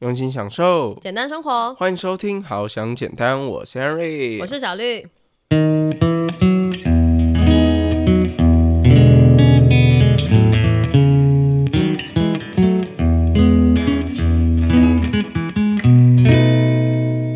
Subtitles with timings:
[0.00, 1.74] 用心享受，简单生活。
[1.74, 5.04] 欢迎收听《好想简单》，我是 Henry，我是小绿。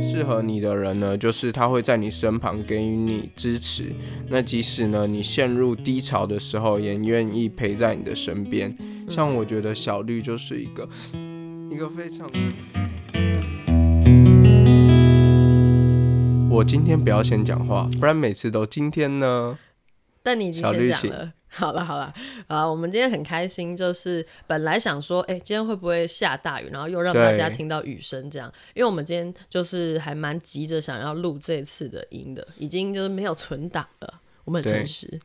[0.01, 3.93] 适合你的人呢，就是他会在你身旁给予你支持。
[4.29, 8.79] 那即使呢你陷入低潮的时候，也愿意陪在你的身边。
[9.09, 10.89] 像我觉得小绿就是一个。
[11.73, 12.31] 一个非常，
[16.51, 19.59] 我今天不要先讲话，不然每次都今天呢。
[20.23, 22.13] 但你已经先讲了，好了好了。
[22.47, 34.21] 啊，我们今天很开心，就是本来想说，哎，今天会不会下大雨，然后又让大家听到雨声这样，因为我们今天就是还蛮急着想要录这次的音的，已经就是没有存档了。
[34.45, 35.21] 我们很诚实，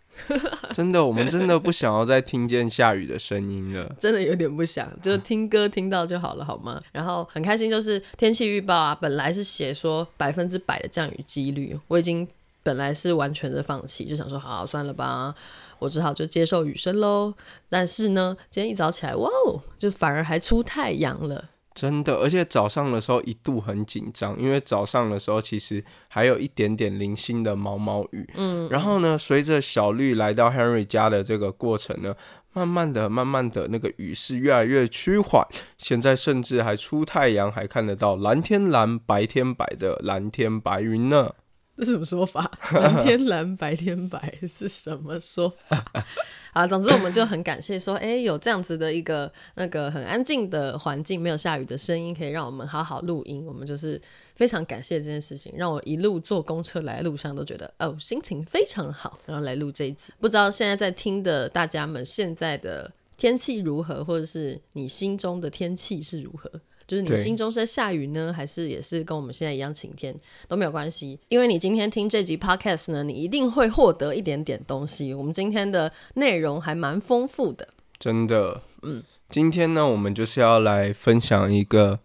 [0.74, 6.82] 真的，我们真的不想要再听见下雨的声音了， 真的有点不想，就听歌听到就好了，好吗？
[6.94, 12.28] 然后很开心，就是天气预报啊，本来是写说百分之百的降雨几率，我已经
[12.62, 15.34] 本来是完全的放弃，就想说好算了吧，
[15.80, 17.34] 我只好就接受雨声喽。
[17.70, 21.50] 但是呢，今天一早起来，哇哦，就反而还出太阳了。
[21.78, 28.28] 真的，而且早上的时候一度很紧张，因为早上的时候其实还有一点点零星的毛毛雨。
[28.34, 32.16] 嗯，然后呢，随着小绿来到 Henry 家的这个过程呢，
[32.52, 35.48] 慢慢的、慢慢的那个雨势越来越趋缓，
[35.78, 41.36] 现在甚至还出太阳，还看得到蓝天蓝、白天白的蓝天白云呢。
[41.86, 42.50] 这什么说法？
[42.74, 45.86] 蓝天蓝，白天白是什么说法？
[46.54, 53.46] 啊，总之我们就很感谢说，哎，有这样子的一个那个很安静的环境，没有下雨的声音，可以让我们好好录音。
[53.46, 54.02] 我们就是
[54.34, 60.12] 非常感谢这件事情，让我一路坐公车来路上都觉得哦，心情非常好，然后来录这一集。
[60.20, 66.50] 不知道现在在听的大家们，现在的天气如何，或者是你心中的天气是如何？
[66.88, 70.16] 就是你心中是在下雨呢，还是也是跟我们现在一样晴天
[70.48, 75.14] 都没有关系，因为你今天听这集 podcast 呢，你一定会获得一点点东西。
[75.14, 77.68] 我们今天的内容还蛮丰富的，
[78.00, 78.62] 真的。
[78.84, 82.00] 嗯，今天呢，我们就是要来分享一个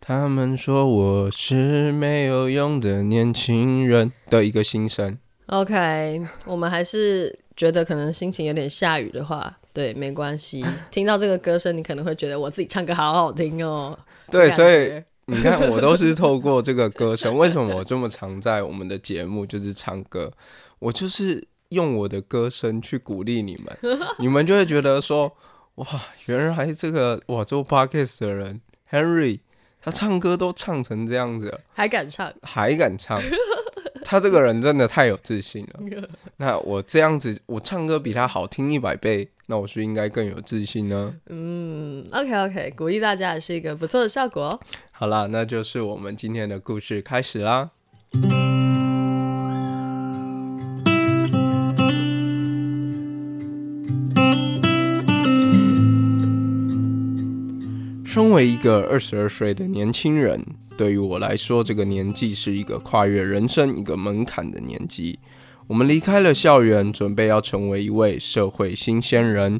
[0.00, 5.16] 他们说我是没有用的年轻人的一个心声。
[5.46, 10.62] OK，我们还是觉得可能心情有点下雨的话，对，没关系。
[10.90, 13.98] 听到这个歌声，你可能会觉得我自己唱歌好好听哦。
[14.30, 17.36] 对，所以你看，我都是透过这个歌声。
[17.36, 20.32] 为什么我这么常在我们的节目就是唱歌？
[20.78, 25.36] 我就是用我的歌声去鼓励你们，你们就会觉得说，
[25.76, 25.86] 哇，
[26.26, 28.60] 原来这个我做 podcast 的人
[28.90, 29.40] Henry，
[29.80, 33.20] 他唱歌都唱成这样子，还敢唱，还敢唱。
[34.04, 35.80] 他这个人真的太有自信了。
[36.38, 41.14] 那我这样子，我唱歌比他好听一百倍，那我是应该更有自信呢？
[41.28, 44.60] 嗯，OK OK，鼓励大家也是一个不错的效果。
[44.90, 47.70] 好啦，那就是我们今天的故事开始啦。
[58.04, 60.44] 身为一个二十二岁的年轻人。
[60.76, 65.18] 对于我来说，这个年纪是一个跨越人生一个门槛的年纪。
[65.68, 69.58] 我们离开了校园，准备要成为一位社会新鲜人。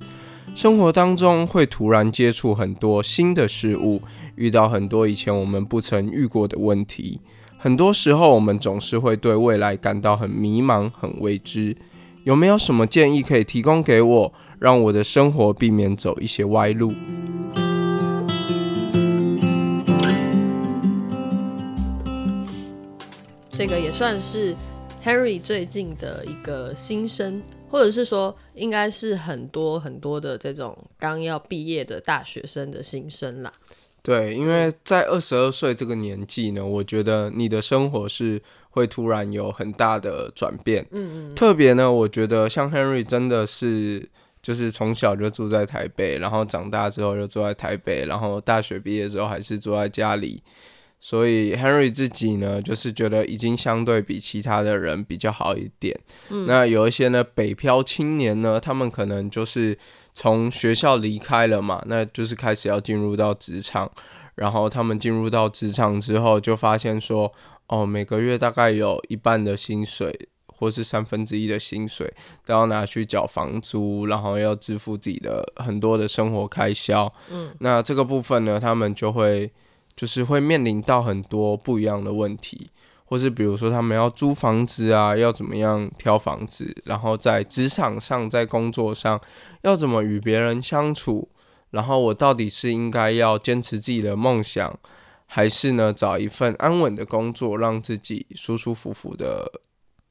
[0.55, 4.01] 生活当中会突然接触很多新的事物，
[4.37, 7.21] 遇到很多以前我们不曾遇过的问题。
[7.59, 11.77] 很多时候，我们总是会对未来感到很迷茫、很未知。
[12.23, 16.95] 有没有什么建议可以提供给我，让我的生活避免走一些歪路？
[23.51, 24.55] 这个也算是
[25.07, 27.41] Harry 最近的一个新生，
[27.71, 33.53] 或者是说，应该是很多很多的这种刚要毕业的大学生的新生啦。
[34.03, 40.85] 对，因为在二十二岁这个年纪呢，我觉得你的生活是会突然有很大的转变。
[40.91, 41.35] 嗯嗯。
[41.37, 44.09] 特别呢，我觉得像 Henry 真的是，
[44.43, 50.43] 就是从小就住在台北，然后长大之后就住在台北，然后大学毕业之后还是住在家里。
[50.99, 55.97] 所以 Henry 自己呢，就是觉得已经相对比其他的人比较好一点。
[56.47, 59.79] 那有一些呢，北漂青年呢，他们可能就是
[60.15, 63.91] 从学校离开了嘛，那就是开始要进入到职场。
[64.35, 67.33] 然后他们进入到职场之后，就发现说，
[67.69, 72.13] 哦，每个月大概有一半的薪水，或是三分之一的薪水，
[72.45, 77.13] 都要拿去缴房租，然后要支付自己的很多的生活开销。
[77.31, 79.53] 嗯，那这个部分呢，他们就会。
[79.97, 82.71] 就是会面临到很多不一样的问题，
[83.07, 89.19] 或是比如说他们要租房子啊，要怎么样挑房子，然后在职场上、在工作上
[89.63, 91.31] 要怎么与别人相处，
[91.71, 94.79] 然后我到底是应该要坚持自己的梦想，
[95.25, 99.51] 还是呢找一份安稳的工作，让自己舒舒服服的？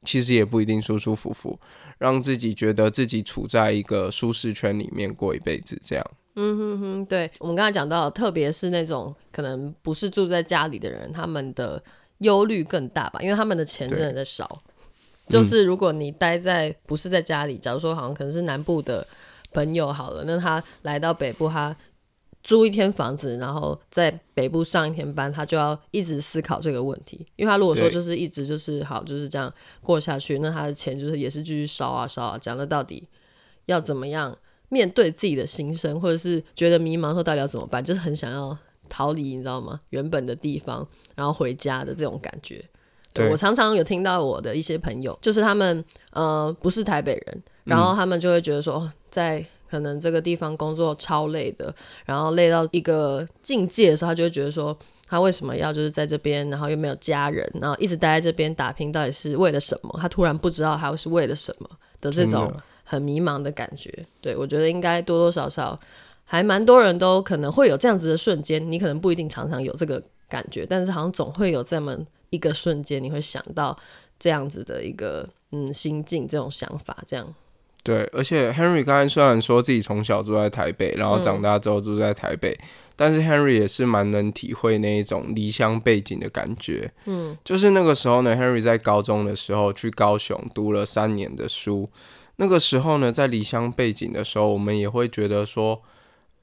[0.04, 1.60] 其实也不一定舒舒服服，
[1.98, 6.06] 让自己觉得自己处在一个舒适圈里面过一辈子，这样。
[6.36, 11.82] 嗯哼哼，对我们刚才讲到，特别是那种可能不是住在家里的人，他们的
[12.20, 14.62] 忧虑更大吧，因为他们的钱真的在少。
[15.28, 19.06] 就是如果你待在不是在家里，假如说好像可能是南部的
[19.52, 21.76] 朋友好了，那他来到北部，他
[22.44, 27.26] 租一天房子，然后在北部上一天班，他就要一直思考这个问题。
[27.38, 29.52] 因为他如果说就是一直就是好就是这样
[29.82, 32.38] 过下去，那他的钱就是也是继续烧啊烧啊。
[32.38, 33.08] 讲了到底
[33.66, 34.38] 要怎么样
[34.70, 38.58] 面对自己的心声，或者是觉得迷茫说到底要怎么办，就是很想要
[38.90, 39.80] 逃离，你知道吗？
[39.90, 42.64] 原本的地方，然后回家的这种感觉。
[43.14, 51.74] 对我常常有听到我的一些朋友，就是他们呃不是台北人，然后他们就会觉得说，在可能这个地方工作超累的，
[52.06, 54.78] 然后累到一个境界的时候，他就会觉得说，
[55.08, 59.98] 他为什么要就是在这边，然后又没有家人，然后一直待在这边打拼，到底是为了什么？
[60.02, 61.70] 他突然不知道他是为了什么
[62.02, 62.54] 的这种
[62.86, 63.92] 很迷茫的感觉。
[64.22, 65.78] 对我觉得应该多多少少
[66.24, 71.98] 还蛮多人都可能会有这样子的瞬间，你可能不一定常常有这个感觉，但是好像总会有这么。
[72.32, 73.78] 一个瞬间，你会想到
[74.20, 77.34] 这样子的一个嗯心境，这种想法，这样
[77.82, 78.04] 对。
[78.12, 82.58] 而且 Henry 刚才虽然说自己从小住在台北，然后长大之后住在台北，
[82.98, 86.92] 但是 Henry 也是蛮能体会那一种离乡背景的感觉。
[87.06, 91.90] 嗯，就是那个时候呢，Henry 在高中的时候去高雄读了三年的书。
[92.38, 95.82] 那个时候呢，在离乡背景的时候，我们也会觉得说。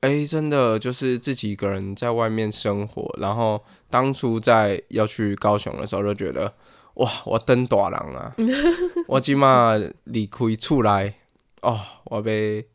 [0.02, 6.52] 哎，真的就是自己一个人在外面生活，然后当初在要去高雄的时候，就觉得
[6.94, 8.34] 哇，我登大人啊！
[9.06, 11.14] 我起码离开出来
[11.60, 12.66] 哦，我被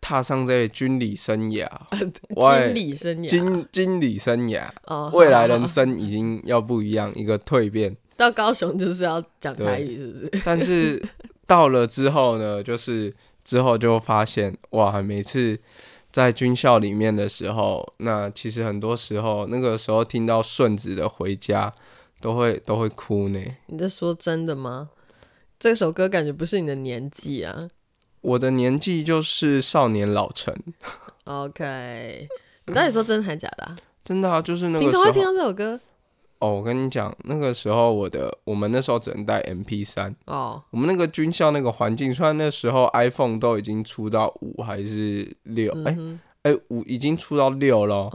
[0.00, 7.96] 踏上这军旅生涯，军旅生涯，军军旅生涯，哦，未来人生已经要不一样，一个蜕变。
[8.16, 10.42] 到高雄就是要讲台语，是不是？
[10.44, 11.00] 但是
[11.50, 13.12] 到了之后呢，就是
[13.42, 15.58] 之后就发现哇，每次。
[16.12, 21.72] 在军校里面的时候，那其实很多时候，那个时候听到顺子的回家，
[22.20, 23.38] 都会都会哭呢。
[23.68, 24.88] 你在说真的吗？
[25.60, 27.68] 这首歌感觉不是你的年纪啊。
[28.22, 30.52] 我的年纪就是少年老成。
[31.26, 32.28] OK，
[32.66, 33.76] 你到底说真的还假的？
[34.04, 34.80] 真的啊，就是那个。
[34.80, 35.78] 平常会听到这首歌。
[36.40, 40.62] 哦，我跟你讲，那个时候我的我们那时候只能带 M P 三哦。
[40.70, 45.96] 我们那个军校那个环境，虽然那时候 iPhone 都已经出到五还是六，哎
[46.42, 48.10] 哎五已经出到六了。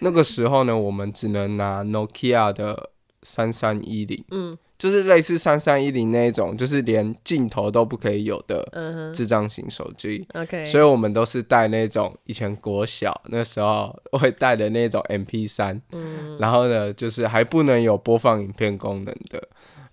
[0.00, 2.90] 那个时候呢，我们只能拿 Nokia 的
[3.22, 4.24] 三三一零。
[4.30, 4.56] 嗯。
[4.76, 10.26] 就是类似三三一零那一种，就是连镜头都不可以有的智障型手机。
[10.34, 15.80] OK，所以我们都是带那种以前国小那时候会带的那种 MP 三。
[15.92, 19.42] 嗯，然后呢，就是还不能有播放影片功能的。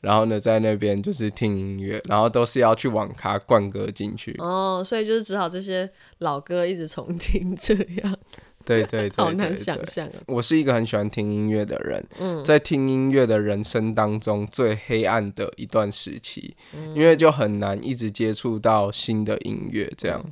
[0.01, 4.35] 然后呢，在那边就是听音乐，然后都是要去网咖灌歌进去。
[4.39, 5.87] 哦，所以就是只好这些
[6.17, 8.17] 老歌一直重听这样。
[8.71, 10.13] 对对对，好难想象啊！
[10.27, 12.05] 我是一个很喜欢听音乐的人，
[12.45, 16.55] 在听音乐的人生当中最黑暗的一段时期，
[16.95, 19.91] 因为就很难一直接触到新的音乐。
[19.97, 20.23] 这样，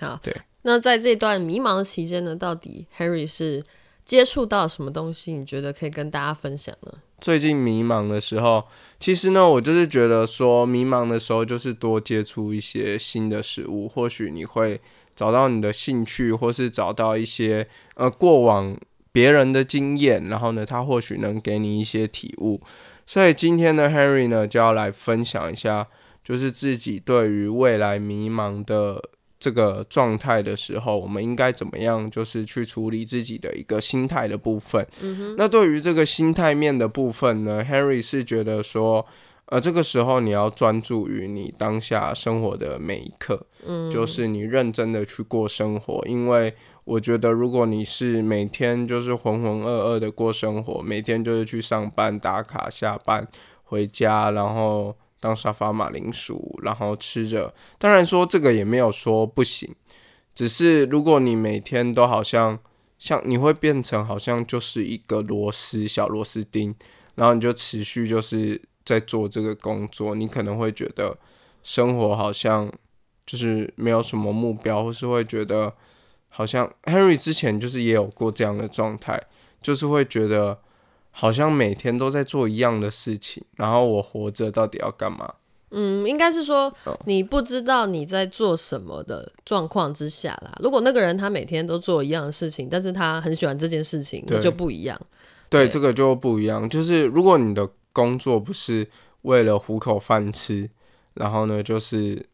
[0.00, 0.32] 好，对。
[0.62, 3.64] 那在这段迷茫的期间呢，到底 Harry 是
[4.04, 5.32] 接触到什么东西？
[5.32, 6.92] 你觉得可以跟大家分享呢？
[7.20, 8.64] 最近迷茫的时候，
[8.98, 14.80] 其实呢，我就是觉得说，迷茫的时候就是多接触一些新的事物，或许你会。
[15.14, 18.76] 找到你的兴趣，或是找到一些呃过往
[19.12, 22.60] 别人的经验，然后呢，他或许能给你一些体悟。
[23.06, 25.88] 所以今天呢，Harry 呢就要来分享一下，
[26.22, 29.02] 就是自己对于未来迷茫的
[29.38, 34.86] 这个状态的时候，我们应该怎么样，就是去处理自己的一个心态的部分。
[35.36, 39.06] 那对于这个心态面的部分呢，Harry 是觉得说。
[39.50, 46.00] 而这个时候，你要专注于你当下生活的每一刻，嗯，就是你认真的去过生活。
[46.06, 46.54] 因为
[46.84, 53.26] 我觉得，如果你是每天就是浑浑噩噩的过生活，每天就是去上班打卡、下班
[53.64, 57.52] 回家，然后当沙发马铃薯，然后吃着。
[57.76, 59.74] 当然说这个也没有说不行，
[60.32, 62.56] 只是如果你每天都好像
[63.00, 66.72] 像你会变成好像就是一个螺丝小螺丝钉，
[67.16, 68.62] 然后你就持续就是。
[68.90, 71.16] 在做这个工作，你可能会觉得
[71.62, 72.68] 生活好像
[73.24, 75.72] 就是没有什么目标，或是会觉得
[76.28, 79.22] 好像 Henry 之前就是也有过这样的状态，
[79.62, 80.58] 就是会觉得
[81.12, 85.34] 好像每天都在做一样的事情，然后我活着到底要干嘛？
[85.70, 86.72] 嗯，应该是说
[87.04, 90.52] 你不知道你在做什么的状况之下啦。
[90.58, 95.00] 如果那个人他每天都做一样的事情，但是他很喜欢这件事情，那就不一样。
[95.48, 96.68] 对，对这个就不一样。
[96.68, 98.88] 就是如果你的工作不是
[99.22, 100.70] 为了糊口饭吃，
[101.14, 102.26] 然后呢，就是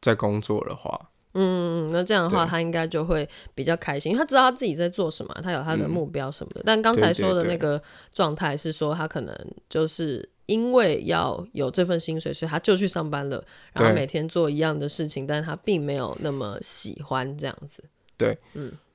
[0.00, 6.62] 在工作的话，嗯，那这样的话，他应该就会比较开心，他知道他自己在做什么，他有他的嗯目标什么的。
[6.64, 7.24] 但刚才对对对。
[7.24, 7.80] 说的那个
[8.12, 9.36] 状态是说，他可能
[9.68, 17.84] 就是因为要有这份薪水，所以他就去上班了，然后每天做一样的事情，但他并没有那么喜欢这样子。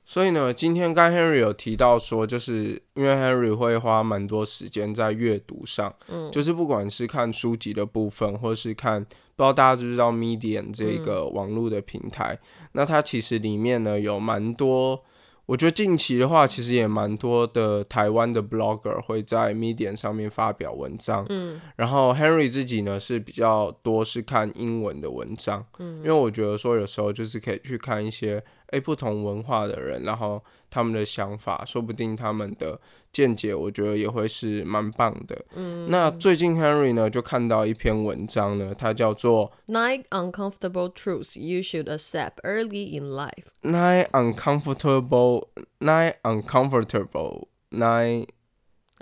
[0.04, 12.38] 所以呢，今天刚 Henry 有提到说，就是因为 Henry 会花蛮多时间在阅读上，嗯，就是不管是看书籍的部分，或是看不知道大家知不知道 Medium 这个网络的平台，
[12.72, 15.04] 那它其实里面呢有蛮多。
[15.46, 32.80] 我觉得近期的话，其实也蛮多的台湾的 blogger 会在 Medium 上面发表文章，嗯，然后 Henry 自己呢是比较多是看英文的文章，嗯，因为我觉得说有时候就是可以去看一些诶不同文化的人，然后他们的想法，说不定他们的
[33.12, 35.44] 见解，我觉得也会是蛮棒的。
[35.54, 43.46] 嗯，那最近 Henry 呢就看到一篇文章呢，它叫做 Nine uncomfortable truths you should accept early in life。
[43.62, 48.26] Nine Uncomfortable Nine Uncomfortable Nine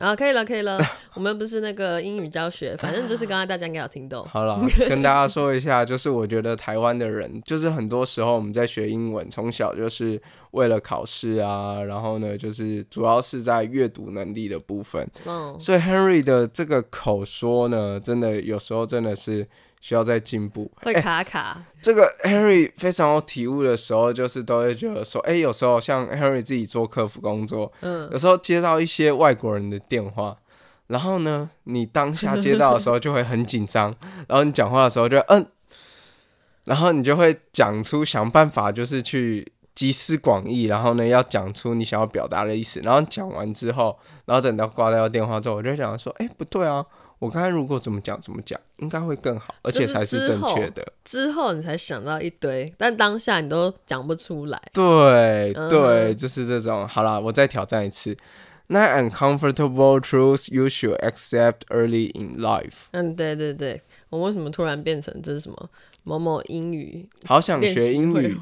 [0.02, 0.80] 啊，可以了，可以了，
[1.14, 4.26] 我们不是那个英语教学，反正就是刚刚大家应该有听懂。
[4.28, 15.09] 好了， 跟大家说一下，就是我觉得台湾的人，就是很多时候我们在学英文，从小就是为了考试啊，然后呢，就是主要是在阅读能力的部分。
[15.25, 19.47] 嗯，所以 Henry 的这个口说呢，真的有时候真的是
[19.82, 20.70] 需要再进步。
[20.76, 21.60] 会卡卡。
[21.82, 30.38] 这个 Henry 非常有体悟的时候，就是都会觉得说，哎、有时候像 Henry 自己做客服工作，嗯，有时候接到一些外国人的电话，
[30.86, 33.92] 然后呢，你当下接到的时候就会很紧张，
[34.28, 35.44] 然后你讲话的时候就嗯，
[36.66, 46.86] 然后你就会讲出想办法，就是去集思广益，然后呢要讲出你想要表达的意思，然后讲完之后，然后等到挂掉电话之后，我就想说，哎、不对啊，
[47.23, 50.85] 我刚才如果怎么讲怎么讲，应该会更好，而且才是正确的。
[51.05, 54.61] 之后你才想到一堆，但当下你都讲不出来。
[54.73, 56.87] 对嗯对，就是这种。
[56.88, 58.17] 好啦，我再挑战一次。
[58.67, 62.87] Nine uncomfortable truths you should accept early in life。
[62.91, 65.71] 嗯，对对对，我为什么突然变成这是什么
[66.02, 68.37] 某某英语好想学英语？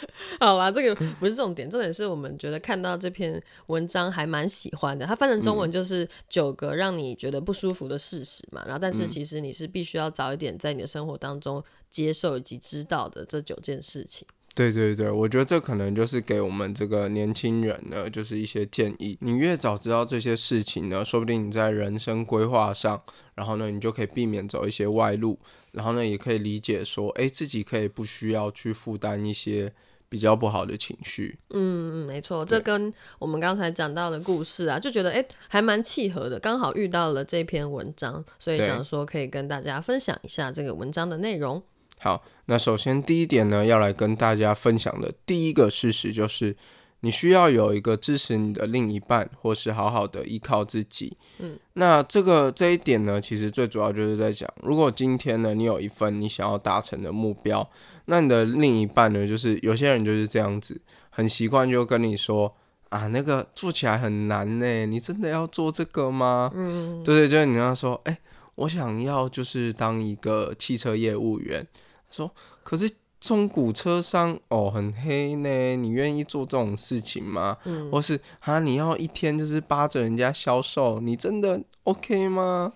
[0.40, 5.06] 好啦，这个不是重点，重点是我们觉得看到这篇文章还蛮喜欢的。
[5.06, 14.26] 它翻成中文就是九个让你觉得不舒服的事实嘛，然后但是其实你是必须要早一点在你的生活当中接受以及知道的这九件事情。
[14.52, 19.16] 对对对，我觉得这可能就是给我们这个年轻人呢，就是一些建议。
[19.20, 23.00] 你越早知道这些事情呢，说不定你在人生规划上，
[23.36, 25.38] 然后呢，你就可以避免走一些外路，
[25.70, 29.72] 然后呢，也可以理解说，哎，自己可以不需要去负担一些
[30.10, 31.38] 比较不好的情绪。
[31.50, 41.62] 嗯，没错，这跟我们刚才讲到的故事啊，就觉得诶还蛮契合的，刚好遇到了这篇文章，所以想说可以跟大家分享一下这个文章的内容。
[42.00, 46.56] 好，那首先第一点呢，要来跟大家分享的第一个事实就是，
[47.00, 51.16] 你需要有一个支持你的另一半，或是好好的依靠自己。
[51.38, 57.68] 嗯，那这个这一点呢，其实最主要就是在讲，如果今天呢，你有一份你想要达成的目标，
[58.06, 60.80] 那你的另一半呢，就是有些人就是这样子，
[61.10, 62.54] 很习惯就跟你说。
[62.90, 66.50] 啊，那个做起来很难呢，你真的要做这个吗？
[66.52, 68.18] 嗯，对对，就是你要说，哎、
[68.56, 71.64] 我想要就是当一个汽车业务员，
[72.10, 77.58] 说，可是中古车商哦很黑呢，你愿意做这种事情吗？
[77.64, 82.72] 嗯，或是啊，你要一天就是扒着人家销售，你真的 OK 吗？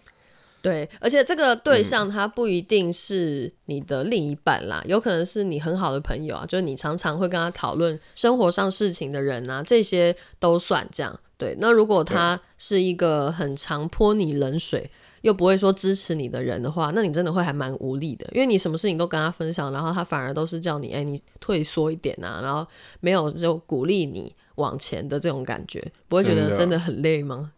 [0.60, 11.20] 对，而且这个对象他不一定是你的另一半啦，有可能是你很好的朋友啊，就是你常常会跟他讨论生活上事情的人啊，这些都算这样。
[11.36, 14.90] 对，那如果他是一个很常泼你冷水，
[15.24, 22.66] 又不会说支持你的人的话，那你真的会还蛮无力的，因为你什么事情都跟他分享，然后他反而都是叫你，哎、你退缩一点啊，然后
[23.00, 27.52] 没有就鼓励你往前的这种感觉，不会觉得真的很累吗？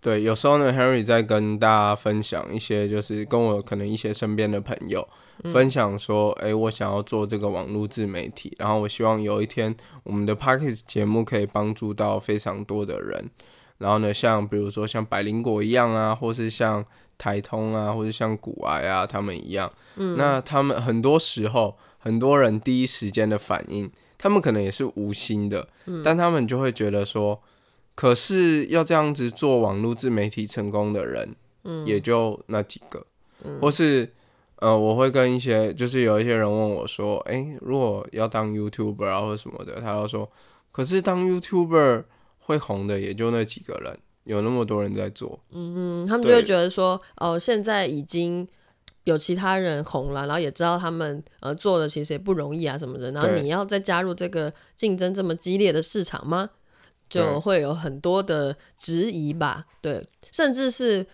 [0.00, 5.06] 对，有时候呢，Henry 在跟大家分享一些，就是跟我可能一些身边的朋友、
[5.52, 13.28] 分享说，诶，我想要做这个网络自媒体，然后我希望有一天我们的 p a c k a g e 节目可以帮助到非常多的人。
[13.76, 16.84] 然后呢，像比如说像百灵果一样啊，或是像
[17.20, 26.02] 台通啊，或者像古癌啊，他们一样，嗯，那他们很多时候很多人第一时间的反应，他们可能也是无心的，嗯。
[26.02, 27.40] 但他们就会觉得说。
[27.96, 33.04] 可是要这样子做网络自媒体成功的人，嗯，也就那几个，
[33.60, 34.10] 或是
[34.56, 40.30] 呃，我会跟一些就是有一些人问我说，诶，如果要当 YouTuber 啊或者什么的，他就说，
[40.72, 42.04] 可是当 YouTuber
[42.38, 48.46] 会红的也就那几个人，有那么多人在做，嗯嗯，他们就会觉得说，哦，现在已经
[49.04, 56.50] 有其他人红了，然后也知道他们呃做的其实也不容易啊什么的，然后你要再加入这个竞争这么激烈的市场吗？
[57.08, 60.00] 就会有很多的质疑吧，对，
[60.30, 61.04] 甚至是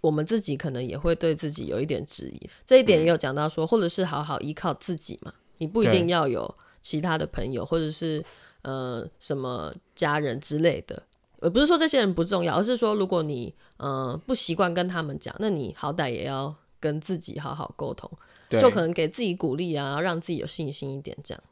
[0.00, 2.50] 我们自己可能也会对自己有一点质疑。
[2.64, 8.24] 这一点也有讲到说，或者是好好依靠自己嘛，你不一定要有其他的朋友，或者是
[8.62, 11.00] 呃什么家人之类的。
[11.40, 18.10] 呃，不是说这些人不重要，而是说如果你呃不习惯跟他们讲，那你好歹也要跟自己好好沟通，
[18.48, 21.42] 对，就可能给自己鼓励啊，让自己有信心一点，这样。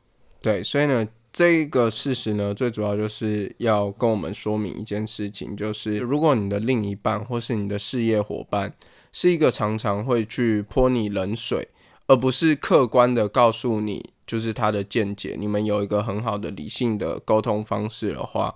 [0.41, 8.75] 对，所以呢，这个事实呢，最主要就是要跟我们说明一件事情，就是如果你的另一半或是你的事业伙伴
[9.11, 11.69] 是一个常常会去泼你冷水，
[12.07, 18.55] 而不是客观的告诉你就是他的见解，你们有一个很好的理性的沟通方式的话，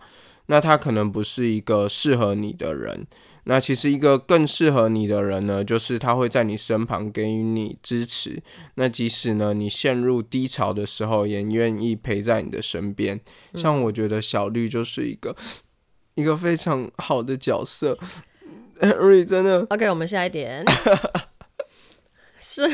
[0.48, 3.06] 那他可能不是一个适合你的人。
[3.44, 8.42] 那其实一个更适合你的人呢，就是他会在你身旁给予你支持。
[8.74, 13.18] 那即使呢你陷入低潮的时候，也愿意陪在你的身边。
[13.54, 15.34] 像我觉得小绿就是一个
[16.14, 17.98] 一个非常好的角色。
[18.80, 20.62] Henry 真的 OK，我们下一点
[22.38, 22.68] 是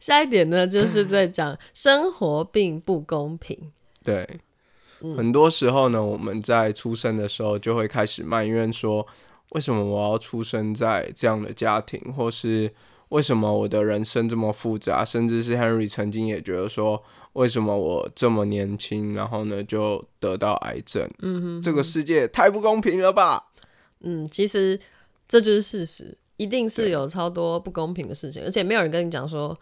[0.00, 3.70] 下一点呢，就是在讲生活并不公平。
[4.02, 4.40] 对，
[5.00, 9.06] 嗯很多时候呢，我们在出生的时候就会开始埋怨说，
[9.50, 12.72] 为什么我要出生在这样的家庭，或是
[13.10, 17.02] 为什么我的人生这么复杂，甚至是 Henry 曾经也觉得说，
[17.32, 21.08] 为什么我这么年轻，然后呢就得到癌症？
[21.20, 23.50] 嗯哼，这个世界太不公平了吧？
[24.00, 24.78] 嗯，其实
[25.26, 29.58] 这就是事实，一定是有超多不公平的事情，而且没有人跟你讲说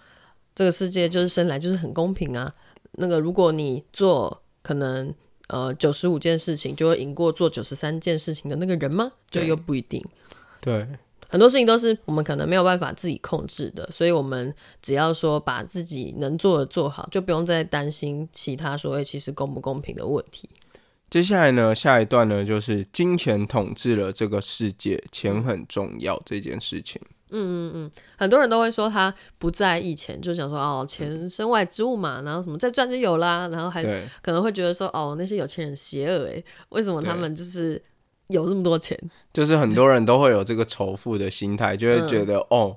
[0.54, 2.52] 这个世界就是生来就是很公平啊。
[2.98, 5.14] 那个如果你做可能
[5.48, 9.12] 呃九十五件事情，就会赢过做九十三件事情的那个人吗？
[9.30, 10.04] 就又不一定。
[10.60, 10.86] 对，
[11.28, 20.48] 很多事情都是我们可能没有办法自己控制的，所以我们只要说把自己能做的做好，就不用再担心其他所谓其实公不公平的问题。
[21.08, 27.00] 接下来呢，下一段呢就是金钱统治了这个世界，钱很重要这件事情。
[28.16, 33.82] 很多人都会说他不在意钱，就想说哦，钱身外之物嘛，然后什么再赚就有啦，然后还，
[34.22, 37.82] 可能会觉得说哦，那些有钱人邪恶诶，为什么他们就是
[38.28, 38.98] 有这么多钱？
[39.32, 42.76] 就是很多人都会有这个仇富的心态，就会觉得、哦，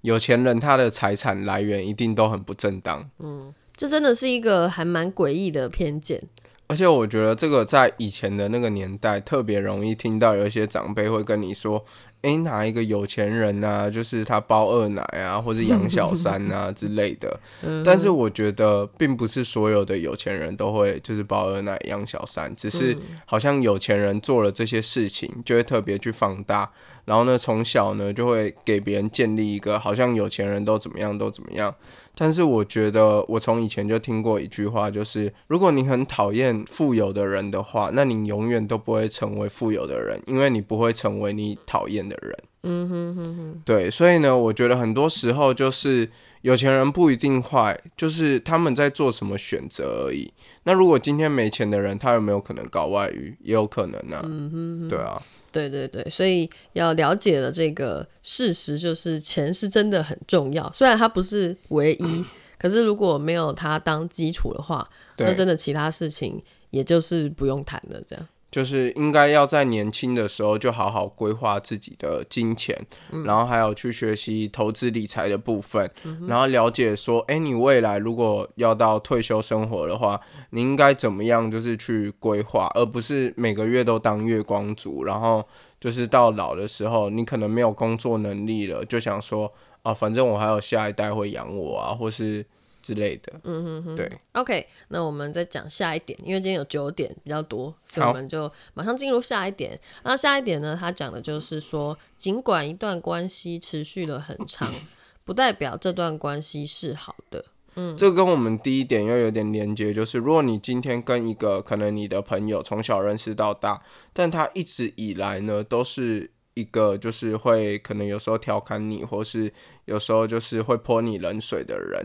[0.00, 3.10] 有钱人他的财产来源一定都很不正当。
[3.18, 6.22] 嗯这真的是一个还蛮诡异的偏见。
[6.66, 11.84] 而且我觉得这个在以前的那个年代特别容易听到有一些长辈会跟你说，
[12.22, 17.40] 诶，哪一个有钱人啊，就是他包二奶啊，或是养小三啊 之类的。
[17.84, 26.70] 但是我觉得并不是所有的有钱人都会就是包二奶养小三，只是好像有钱人做了这些事情，就会特别去放大，
[27.10, 31.74] 然后呢，从小呢就会给别人建立一个好像有钱人都怎么样都怎么样。
[32.14, 42.38] 但是我觉得，我从以前就听过一句话，就是如果你很讨厌富有的人的话，那你永远都不会成为富有的人，因为你不会成为你讨厌的人。
[42.62, 46.08] 嗯哼哼哼，对，所以呢，我觉得很多时候就是
[46.42, 50.32] 有钱人不一定坏，就是他们在做什么选择而已。
[50.62, 53.36] 那如果今天没钱的人，他有没有可能搞外遇？
[53.40, 54.20] 也有可能啊。
[54.24, 55.20] 嗯哼对啊，
[55.52, 62.24] 对对对，所以要了解的这个事实就是钱是真的很重要，虽然它不是唯一，
[62.58, 68.00] 可是如果没有它当基础的话，那，真的其他事情也就是不用谈了。
[68.08, 72.76] 这样，就是应该要在年轻的时候就好好规划自己的金钱，
[73.24, 75.88] 然后还有去学习投资理财的部分，
[76.26, 85.46] 然后了解说，哎，你未来如果要到退休生活的话，你应该怎么样，就是去规划，而不是每个月都当月光族，然后
[85.78, 92.44] 就是到老的时候，你可能没有工作能力了，就想说，啊，反正我还有下一代会养我啊，或是
[92.82, 94.10] 之类的，嗯哼哼，对。
[94.32, 99.78] OK，那我们再讲下一点，因为今天有九点比较多，所以我们就马上进入下一点。
[100.02, 104.72] 那下一点呢，他讲的就是说，尽管一段关系持续了很长，
[105.24, 107.44] 不代表这段关系是好的。
[107.76, 113.80] 嗯这跟我们第一点又有点连接，就是如果你今天跟一个可能你的朋友从小认识到大，
[114.12, 119.52] 但他一直以来呢都是一个就是会可能有时候调侃你，或是
[119.86, 122.04] 有时候就是会泼你冷水的人，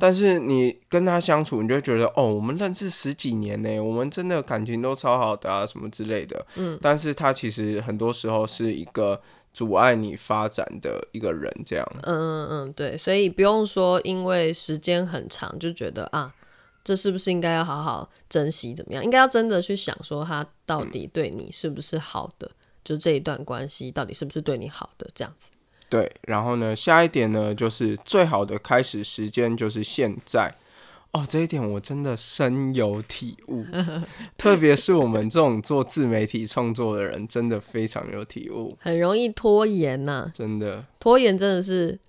[0.00, 6.44] 但是你跟他相处，你就会觉得哦，我们认识十几年呢，我们真的感情都超好的啊，什么之类的。
[6.56, 9.20] 嗯，但是他其实很多时候是一个
[9.52, 11.86] 阻碍你发展的一个人，这样。
[12.02, 16.34] 嗯嗯嗯，对，所以不用说因为时间很长就觉得啊，
[16.82, 18.74] 这是不是应该要好好珍惜？
[18.74, 19.04] 怎么样？
[19.04, 22.50] 应该要真的去想说，他到底对你是不是好的？
[22.84, 25.08] 就这一段关系到底是不是对你好的？
[25.14, 25.50] 这样子。
[25.88, 30.54] 对，然后呢，下一点呢，就是最好的开始时间就是现在。
[31.10, 33.66] 哦，这一点我真的深有体悟，
[34.38, 38.74] 特别是我们这种做自媒体创作的人，真的非常有体悟。
[38.80, 42.00] 很容易拖延呐，真的，拖延真的是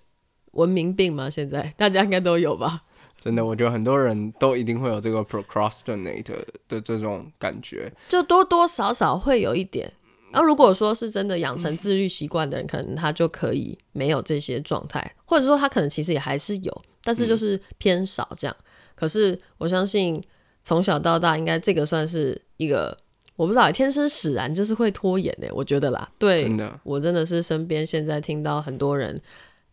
[0.52, 1.28] 文明病吗？
[1.28, 2.84] 现在大家应该都有吧？
[3.20, 6.24] 真的，我觉得很多人都一定会有这个 procrastinate
[6.66, 9.92] 的这种感觉，就多多少少会有一点。
[10.34, 18.56] 然后如果说是真的养成自律习惯的人，可能他就可以没有这些状态，或者说他可能其实也还是有，但是就是偏少这样。
[18.96, 20.20] 可是我相信
[20.64, 22.98] 从小到大，应该这个算是一个
[23.36, 26.10] 我不知道天生使然就是会拖延的，我觉得啦。
[26.18, 29.20] 对，真我真的是身边现在听到很多人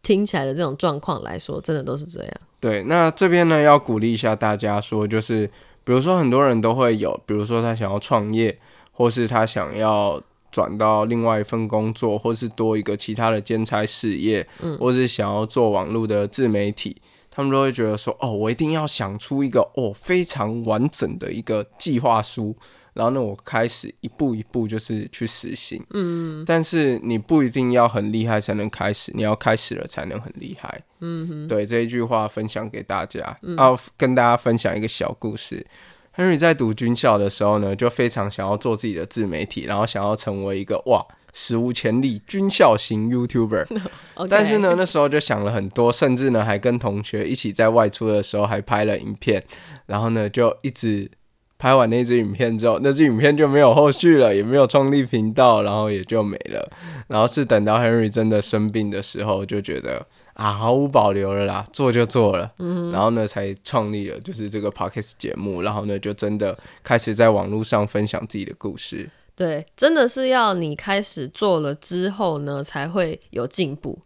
[0.04, 2.34] 听起来的这种状况来说，真的都是这样。
[2.60, 5.47] 对，那这边呢要鼓励一下大家，说就是
[5.84, 8.60] 比如说很多人都会有，比如说他想要创业，
[8.91, 10.21] 或是他想要
[10.52, 17.02] 转到另外一份工作，或是多一个其他的兼差事业，嗯，或是想要做网络的自媒体。
[17.34, 22.54] 他们都会觉得说：“哦，我一定要想出一个哦非常完整的一个计划书，
[22.92, 25.82] 然后呢，我开始一步一步就是去实行。
[25.92, 30.84] 嗯，但是你不一定要很厉害才能开始，你要开始了才能很厉害。
[31.00, 35.66] 嗯哼，对这一句话分享给大家，要跟大家分享一个小故事。
[36.15, 43.65] Henry 在读军校的时候呢，就非常想要做自己的自媒体，然后想要成为一个哇。”史无前例军校型 YouTuber，
[44.30, 49.41] 但是呢，那时候就想了很多，甚至呢还跟同学一起在外出的时候还拍了影片，
[49.86, 51.10] 然后呢就一直
[51.58, 56.69] 拍完那支影片之后，那支影片就没有后续了，也没有创立频道，然后也就没了。
[57.08, 69.10] 然后是等到 Henry 真的生病的时候，就觉得啊毫无保留了啦，做就做了，嗯然后呢才创立了就是这个 Podcast 节目，然后呢就真的开始在网络上分享自己的故事。
[69.34, 73.98] 对，真的是要你开始做了之后呢，才会有进步，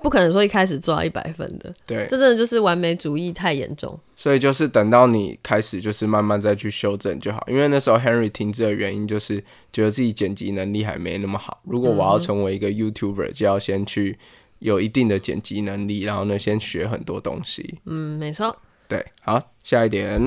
[0.00, 1.70] 不可能说一开始做到一百分的。
[1.86, 3.98] 对，这真的就是完美主义太严重。
[4.16, 7.44] 所以就是等到你开始，就是慢慢再去修正就好。
[7.48, 11.60] 因为那时候 Henry 停止的原因，就是觉得自己剪辑能力还没那么好。
[11.64, 14.18] 如果我要成为一个 YouTuber，就要先去
[14.60, 17.78] 有一定的剪辑能力，然后呢，先学很多东西。
[17.86, 18.54] 嗯，没错。
[18.86, 20.20] 对，好，下一点。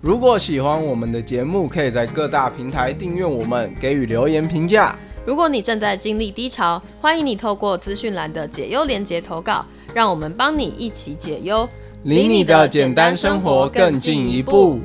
[0.00, 4.96] 如果喜欢我们的节目，可以在各大平台订阅我们，给予留言评价。
[5.26, 11.68] 如果你正在经历低潮，欢迎你透过资讯栏的解忧连接投稿，让我们帮你一起解忧，
[12.06, 14.78] 离你的简单生活更进一步。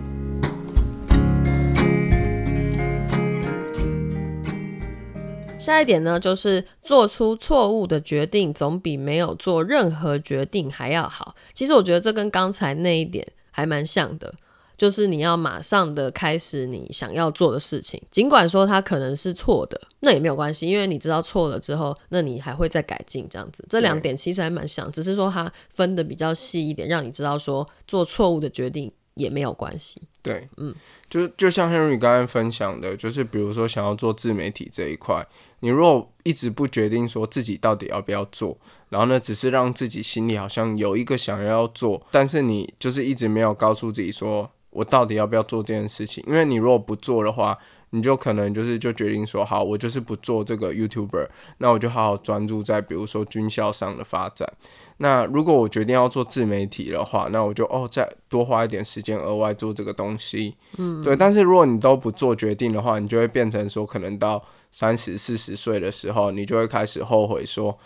[5.60, 11.36] 下一点呢，就是做出错误的决定，总比没有做任何决定还要好。
[11.54, 14.34] 其实我觉得这跟刚才那一点还蛮像的。
[14.82, 23.64] 就是你要马上的开始你想要做的事情，尽管说它可能是错的，那也没有关系，因为你知道错了之后，那你还会再改进，这样子。
[23.70, 30.02] 这两点其实还蛮像，只是说它分的比较细一点，让你知道说做错误的决定也没有关系。
[30.24, 30.74] 对，嗯，
[31.08, 35.24] 就就像 Henry 刚刚分享的，就是比如说想要做自媒体这一块，
[35.60, 38.58] 你如果一直不决定说自己到底要不要做，
[38.90, 44.50] 然后呢，只是让自己心里好像有一个想要做，但是你就是一直没有告诉自己说。
[44.72, 46.24] 我到底要不要做这件事情？
[46.28, 47.58] 因为你如果不做的话，
[47.92, 54.52] 你就可能就是就决定说，好，我就是不做这个 YouTuber，那我就好好专注在比如说军校上的发展。
[54.98, 60.56] 那如果我决定要做自媒体的话，那我就哦再多花一点时间额外做这个东西。
[60.78, 61.16] 嗯，对。
[61.18, 67.78] 但是如果你都不做决定的话，你就会变成说，可能到三十四十岁的时候，你就会开始后悔说，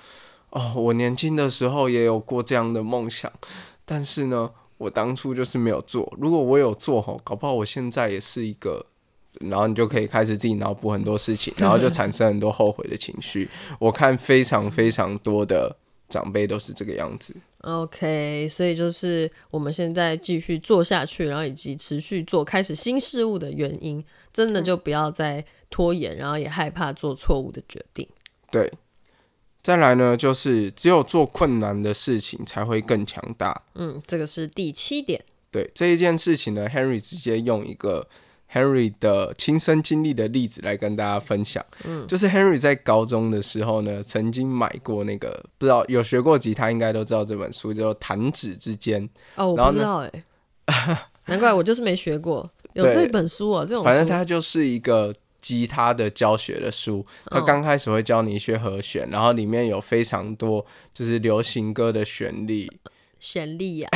[0.52, 3.32] 哦，我年轻的时候也有过这样的梦想，
[3.86, 4.52] 但是呢。
[4.78, 8.86] 我当初就是没有做，如果我有做吼，搞不好我现在也是一个，
[9.40, 13.50] 然后你就可以开始自己脑补很多事情，然后就产生很多后悔的情绪。
[13.80, 15.76] 我看非常非常多的
[16.10, 17.34] 长辈都是这个样子。
[17.62, 28.08] OK，所以就是我们现在继续做下去，然后以及持续做开始新事物的原因，真的就不要再拖延，然后也害怕做错误的决定。
[28.52, 28.72] 对。
[29.66, 33.64] 再来呢，就是只有做困难的事情才会更强大。
[33.74, 35.20] 嗯，这个是第七点。
[35.50, 38.08] 对这一件事情呢，Henry 直接用一个
[38.54, 41.66] Henry 的亲身经历的例子来跟大家分享。
[41.84, 49.02] 嗯，就是 Henry 在高中的时候呢，曾经买过那个不知道有学过吉他，应该都知道这本书叫《弹指之间》。
[49.34, 50.06] 哦，我不知道
[50.68, 52.48] 哎， 难怪我就是没学过。
[52.74, 55.12] 有这本书啊，这种反正它就是一个。
[55.46, 62.68] 吉他的教学的书，他刚开始会教你一些和弦，然后里面有非常多就是流行歌的旋律。
[63.20, 63.90] 旋律呀，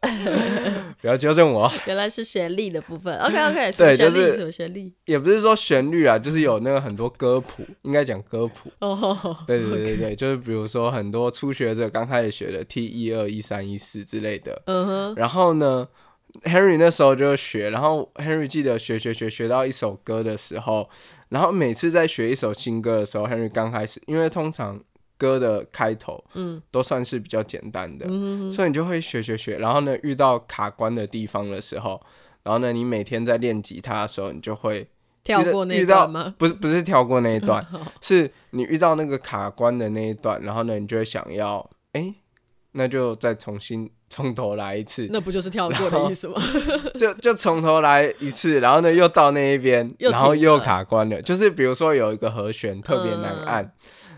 [1.02, 3.14] 不要纠正我，原来是旋律的部分。
[3.18, 8.72] OK OK， 对，就是什么旋律，也不是说旋律啊，就是有那个很多歌谱，应该讲歌谱。
[8.78, 14.62] 哦， 对对对对，就是比如说很多初学者刚开始学的 T 一二一三一四之类的。
[14.64, 15.86] 嗯哼，然后呢
[16.44, 20.88] ？Henry 那时候就学，然后 Henry 记得学学学学到一首歌的时候，
[21.28, 24.80] 然后每次在学一首新歌的时候，Henry 刚开始，因为通常
[25.18, 28.06] 歌的开头，嗯，都算是比较简单的，
[28.50, 32.00] 所以你就会学学学，然后呢，遇到卡关的地方的时候，
[32.42, 34.88] 然后呢，你每天在练吉他的时候，你就会
[35.22, 36.34] 跳过那一段吗？
[36.36, 37.64] 不是，不是跳过那一段，
[38.00, 42.12] 是你遇到那个卡关的那一段，然后呢，你就会想要，哎，
[42.72, 43.90] 那就再重新。
[44.14, 46.34] 从头来一次，那不就是跳过的意思吗？
[47.00, 51.22] 就就从头来一次，然后呢又到那一边，然后又卡关了。
[51.22, 53.72] 就是比如说有一个和弦特别难按，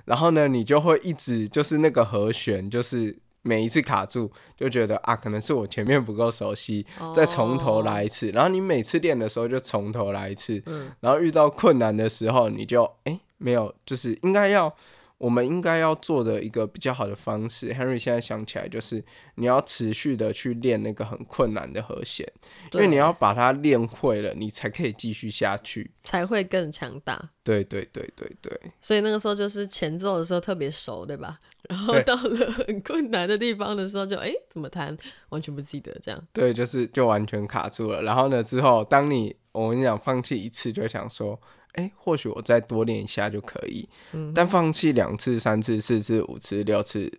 [0.06, 8.30] 然后呢你就会一直就是那个和弦，就是每一次卡住，就觉得啊可能是我前面不够熟悉，再从头来一次。
[8.30, 10.60] 然后你每次练的时候就从头来一次，
[10.98, 14.74] 然后遇到困难的时候你就哎没有，就是应该要。
[15.18, 19.02] 我们应该要做的一个比较好的方式，Henry 现在想起来就是
[19.36, 22.30] 你要持续的去练那个很困难的和弦，
[22.72, 27.30] 因为你要把它练会了，你才可以继续下去，才会更强大。
[27.44, 28.60] 对对对对对。
[28.82, 31.38] 所以那个时候就是前奏的时候特别熟，对吧？
[31.68, 34.94] 然后到了很困难的地方的时候，就哎怎么弹
[35.30, 36.20] 完全不记得这样。
[36.32, 38.02] 对，就是就完全卡住了。
[38.02, 41.40] 然后呢之后，当你我跟你讲放弃一次，就想说。
[41.74, 43.88] 哎，或许我再多练一下就可以。
[44.12, 47.12] 嗯，但放弃两次、三次、四次、五次、六次，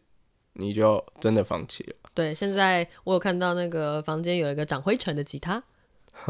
[0.53, 1.95] 你就真的放弃了。
[2.13, 5.61] 对，现在我有看到那个房间有一个长灰尘的吉他，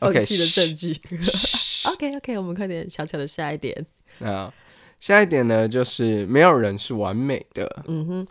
[0.00, 1.00] 放弃的证据。
[1.92, 3.86] OK OK，我们快点小小的下一点。
[4.18, 4.52] 啊，
[4.98, 7.84] 下一点呢，就是没有人是完美的。
[7.86, 8.26] 嗯哼。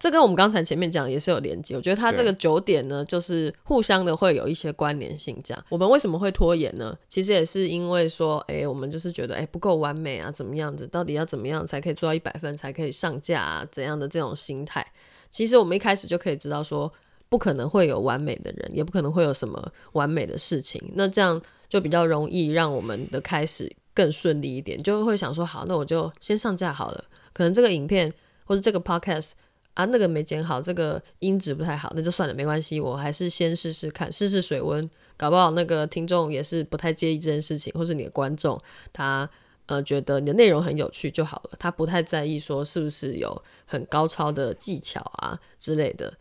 [0.00, 5.38] 这跟我们刚才前面讲也是有连接，我觉得它这个九点呢，就是互相的会有一些关联性。
[5.44, 6.96] 这样，我们为什么会拖延呢？
[7.10, 10.86] 其实也是因为说，哎，我们就是觉得，哎，不够完美啊，怎么样子？
[10.86, 13.68] 到底要怎么样才可以做到一百分，才可以上架啊？
[13.70, 14.84] 怎样的这种心态？
[15.30, 16.90] 其实我们一开始就可以知道，说
[17.28, 20.82] 不可能会有完美的人，也不可能会有什么完美的事情。
[20.94, 27.04] 那这样就比较容易让我们的开始更顺利一点，就会想说，好，那我就先上架好了。
[27.34, 28.10] 可能这个影片
[28.46, 29.32] 或者这个 podcast。
[29.80, 38.60] 啊，那个没剪好，这个音质不太好，那就算了，没关系，我还是先试试看，试试水温，搞不好那个听众也是不太介意这件事情，或是你的观众
[38.92, 39.28] 他
[39.64, 46.12] 呃觉得你的内容很有趣就好了，他不太在意说是不是有很高超的技巧啊之类的。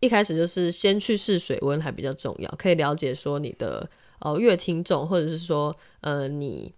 [0.00, 3.86] 一开始就是先去试水温还比较重要，可以了解说你的
[4.20, 6.72] 呃乐听众，或者是说呃你。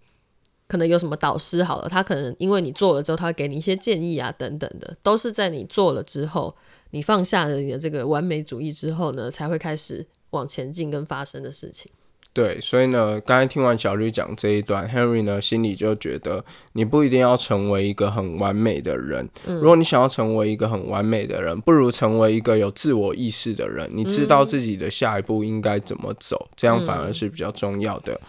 [0.69, 6.55] 可能有什么导师好了，他可能因为你做了之后，他会给你一些建议啊，等等的，都是在你做了之后，
[6.91, 11.91] 你放下了你的这个完美主义之后呢，才会开始往前进跟发生的事情。
[12.35, 19.29] 对，所以呢，刚才听完小绿讲这一段，Henry 呢心里就觉得，你不一定要成为一个很完美的人。
[19.45, 23.91] 如果你想要成为一个很完美的人，不如成为一个有自我意识的人。
[23.93, 28.21] 你知道自己的下一步应该怎么走，这样反而是比较重要的。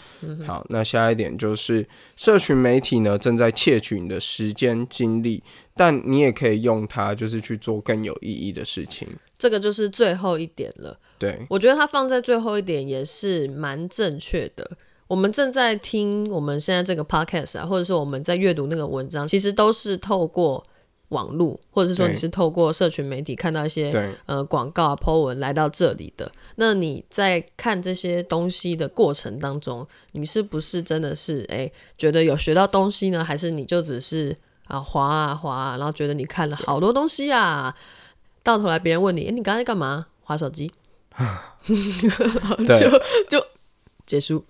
[0.44, 5.44] 好，那下一点就是，社群媒体呢正在窃取你的时间精力，
[5.76, 9.08] 但你也可以用它，就是去做更有意义的事情。
[9.40, 10.96] 这个就是最后一点了。
[11.18, 14.70] 对，我觉得它放在最后一点也是蛮正确的。
[15.08, 20.64] 我们正在听我们现在这个 podcast 啊，或者是我们在阅读那个文章，其实都是透过
[21.08, 23.90] 网络，或者是说你是透过社群媒体看到一些
[24.28, 26.32] 呃广告啊、po 文来到这里的。
[26.58, 33.24] 那你在看这些东西的过程当中，你是不是真的是哎觉得有学到东西呢？
[33.24, 37.76] 还是你就只是啊滑啊滑，啊，然后觉得你看了好多东西啊？
[38.44, 40.06] 到头来别人问你，哎，你刚才干嘛？
[40.22, 40.72] 划手机。
[42.58, 42.90] 就
[43.30, 43.46] 就
[44.06, 44.46] 结束，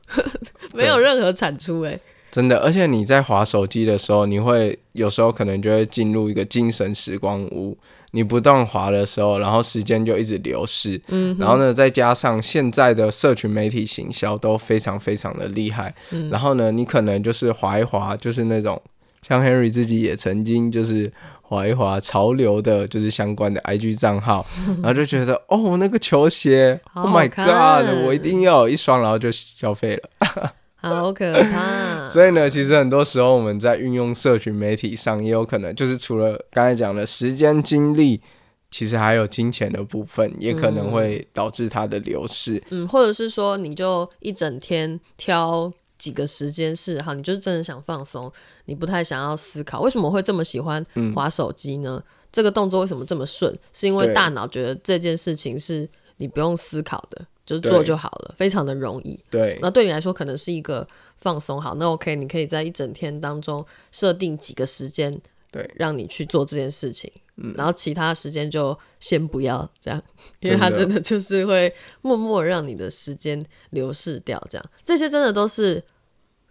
[0.73, 1.99] 没有任何产出哎，
[2.29, 2.59] 真的。
[2.59, 7.75] 而且你在划手机的时候，你会有时候可能就会进入一个精神时光屋。
[8.11, 11.01] 你不断划的时候，然后时间就一直流逝。
[11.07, 15.95] 嗯，然后呢，再加上现在的社群媒体行销都非常非常的厉害。
[16.11, 18.79] 嗯，然后呢，你可能就是划一划，就是那种
[19.23, 21.11] 像 Henry 自己也曾经就是。
[21.49, 24.45] 划一划潮流的，就是相关的 IG 账号，
[24.81, 32.05] 然后就觉得哦，那个球鞋，Oh my God，我一定要有一双，然后就消费了， 好可怕。
[32.05, 38.21] 所以呢，其实很多时候我们在运用社群媒体上，也有可能就是除了刚才讲的时间、精力
[38.69, 42.61] 其实还有金钱的部分，也可能会导致它的流逝。
[42.69, 48.31] 嗯，或者是说，你就一整天挑几个时间是好，你就是真的想放松，
[48.65, 50.83] 你不太想要思考，为什么会这么喜欢
[51.13, 52.01] 划手机呢？
[52.31, 53.55] 这个动作为什么这么顺？
[53.73, 59.19] 是因为大脑觉得这件事情是你不用思考的，就是做就好了，非常的容易。
[59.29, 61.59] 对，那对你来说可能是一个放松。
[61.59, 65.19] 好，那 OK，你可以在一整天当中设定几个时间，
[65.51, 67.11] 对，让你去做这件事情。
[67.41, 70.03] 嗯然后其他时间就先不要这样，
[70.41, 74.37] 因为他真的就是会默默让你的时间流逝掉。
[74.49, 75.81] 这样，这些真的都是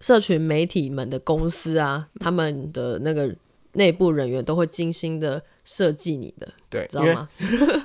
[0.00, 3.36] 社群媒体们的公司啊，他们的那个
[3.72, 7.28] 内部人员都会精心的设计你的，对，知道吗？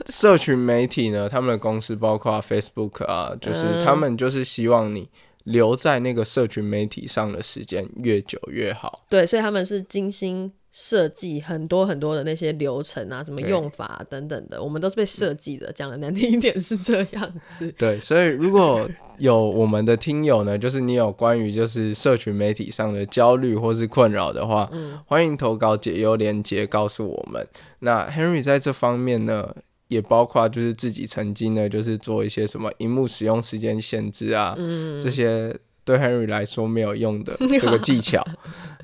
[0.06, 5.10] 社群媒体呢，他们的公司包括 Facebook 啊，就是他们就是希望你
[5.44, 9.04] 留在那个社群媒体上的时间越久越好。
[9.10, 10.54] 对，所以他们是精心。
[10.74, 15.72] 设计很多很多的那些流程啊，什么用法等等的，我们都是被设计的。
[15.72, 17.72] 讲的难听一点是这样子。
[17.78, 24.68] 对，所以如果有我们的听友呢，就是你有关于就是社群媒体上的焦虑或是困扰的话，
[25.06, 27.48] 欢迎投稿解忧连接告诉我们。
[27.82, 29.56] 那 Henry 在这方面呢，
[29.90, 34.58] 也包括就是自己曾经呢，就是做一些什么荧幕使用时间限制啊，
[35.00, 35.56] 这些。
[35.86, 38.24] 对 Henry 来说没有用的 这个技巧，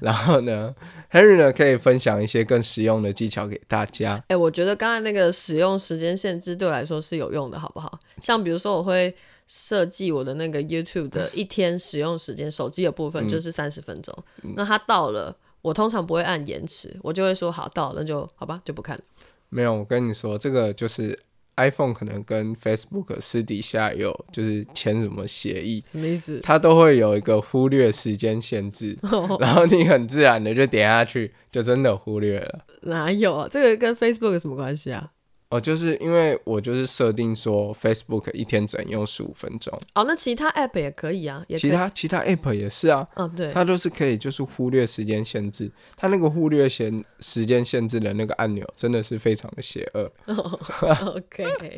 [0.02, 0.74] 然后呢
[1.12, 4.24] ，Henry 呢可以分享一些更实用的技巧给大家。
[4.28, 8.00] 哎，我觉得刚才那个使用时间限制对我来说是有用的，好不好？
[8.22, 9.16] 像比如说，我会
[9.48, 14.14] 设计我的那个 YouTube 的一天使用时间，手机的部分就是三十分钟。
[14.56, 19.04] 那它到了，我通常不会按延迟，我就会说好到了，那就好吧，就不看了。
[19.50, 21.18] 没有，我跟你说，这个就是。
[21.60, 26.40] iPhone 可能跟 Facebook 私底下有就是签什么协议，什么意思？
[26.42, 28.98] 它都会有一个忽略时间限制，
[29.40, 32.66] 然后你很自然的就点下去，就真的忽略了。
[32.84, 33.48] 哪有啊？
[33.50, 35.12] 这个跟 Facebook 有什么关系啊？
[35.50, 39.74] 哦，就是因为我就是设定说 Facebook 一天只能用十五分钟。
[39.96, 43.08] 哦，那其他 App 也可以啊，其他其他 App 也是啊。
[43.16, 45.72] 嗯，对，它都是可以就是忽略时间限制。
[45.98, 50.12] 它那个忽略限时间限制的那个按钮真的是非常的邪恶。
[51.16, 51.78] OK，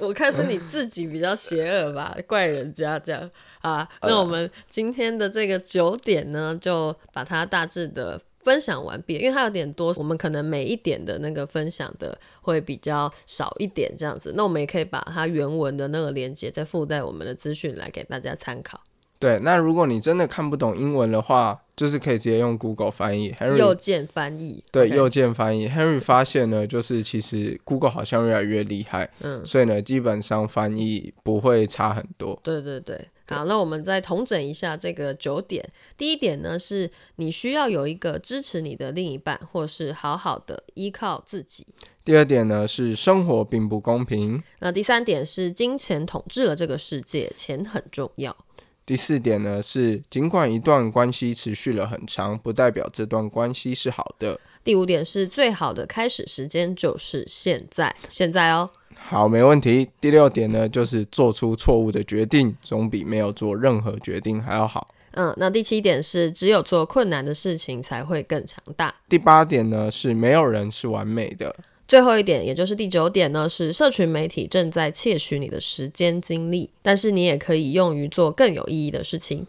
[0.00, 3.86] 我看是你自己比较邪恶吧，怪人家这样啊。
[4.00, 8.18] 那我们今天的这个九点呢，就把它大致的。
[8.44, 14.32] 分享完毕，因为它有点多，我们可能每一点的那个分享的会比较少一点，这样子。
[14.36, 18.80] 那我们也可以把它原文的那个链接再附带我们的资讯来给大家参考。
[19.18, 24.64] 对，那如果你真的看不懂英文的话，就是可以直接用 Google 翻译，Henry 右键翻译。
[24.72, 25.68] 对，右键翻译。
[25.68, 32.40] Henry 发现呢，就是其实 Google 好像越来越厉害，嗯，所以呢，基本上翻译不会差很多。
[32.42, 33.08] 对对对。
[33.32, 35.66] 好，那我们再统整一下这个九点。
[35.96, 41.66] 第一点呢，是你需要有一个支持你的另一半，或是好好的依靠自己。
[42.04, 44.42] 第二点呢，是生活并不公平。
[44.58, 48.36] 那第三点是金钱统治了这个世界，钱很重要。
[48.84, 54.40] 第四点呢，是尽管一段关系持续了很长，不代表这段关系是好的。
[54.64, 58.68] 第五点是最好的开始时间就是现在，现在哦。
[59.08, 59.88] 好，没问题。
[60.00, 64.88] 第六点呢，就是做出错误的决定，总比没有做任何决定还要好。
[65.10, 68.94] 嗯，那第七点是，只有做困难的事情才会更强大。
[69.10, 71.54] 第八点呢，是没有人是完美的。
[71.86, 79.46] 最后一点，也就是第九点呢，是社群媒体正在窃取你的时间精力，但是你也可以用于做更有意义的事情。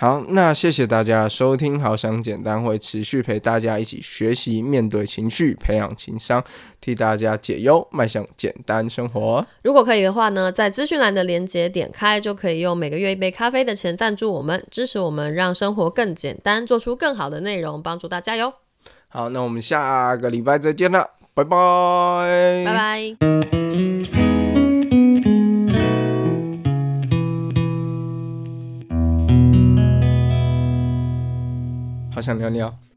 [0.00, 1.78] 好，那谢谢大家收听。
[1.78, 6.42] 好想简单会持续陪大家一起学习，面对情绪，培养情商，
[6.80, 9.46] 替大家解忧，迈向简单生活。
[9.62, 18.54] 如果可以的话呢，在资讯栏的连接点开，就可以用每个月一杯咖啡的钱赞助我们，支持我们，让生活更简单，做出更好的内容，帮助大家哟。
[19.08, 23.59] 好，那我们下个礼拜再见了，拜拜，拜拜。
[32.20, 32.89] 好想尿尿。